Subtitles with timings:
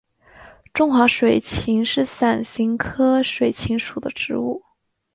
[0.73, 4.59] 中华水芹是伞形科水芹属的植物。